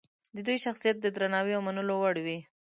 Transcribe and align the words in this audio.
د 0.35 0.37
دوی 0.45 0.57
شخصیت 0.65 0.95
د 1.01 1.07
درناوي 1.15 1.53
او 1.55 1.61
منلو 1.67 1.95
وړ 1.99 2.15
وي. 2.25 2.39